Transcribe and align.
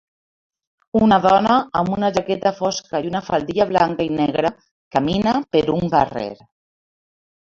Una 1.07 1.17
dona 1.25 1.57
amb 1.81 1.91
una 1.97 2.09
jaqueta 2.15 2.53
fosca 2.61 3.01
i 3.05 3.11
una 3.11 3.21
faldilla 3.27 3.69
blanca 3.75 4.07
i 4.07 4.11
negra 4.23 4.53
camina 4.97 5.35
per 5.57 5.63
un 5.79 5.93
carrer. 5.97 6.31